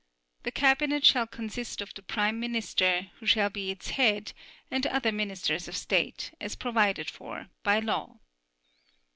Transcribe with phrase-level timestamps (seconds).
[0.41, 4.33] The Cabinet shall consist of the Prime Minister, who shall be its head,
[4.71, 8.17] and other Ministers of State, as provided for by law.